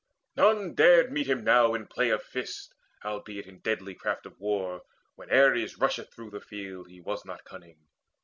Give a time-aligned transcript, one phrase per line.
[0.35, 2.73] None dared meet him now In play of fists,
[3.05, 4.81] albeit in deadly craft Of war,
[5.13, 7.77] when Ares rusheth through the field, He was not cunning.